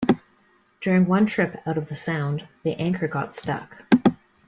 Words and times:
During 0.79 1.05
one 1.05 1.27
trip 1.27 1.61
out 1.67 1.77
of 1.77 1.87
the 1.87 1.93
sound 1.95 2.47
the 2.63 2.73
anchor 2.79 3.07
got 3.07 3.31
stuck. 3.31 3.83